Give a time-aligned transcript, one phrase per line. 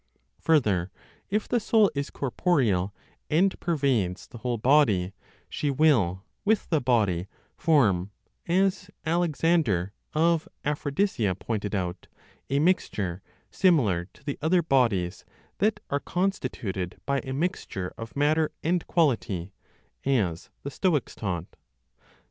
[0.39, 0.89] Further,
[1.29, 2.91] if the soul is corporeal,
[3.29, 5.13] and pervades the whole body,
[5.47, 8.09] she will, with the body, form
[8.47, 12.07] (as Alexander of Aphrodisia pointed out)
[12.49, 15.23] a mixture, similar to the other bodies
[15.59, 19.53] (that are constituted by a mixture of matter and quality,
[20.03, 21.45] as the Stoics taught).